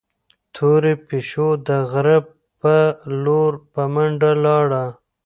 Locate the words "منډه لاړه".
3.93-4.85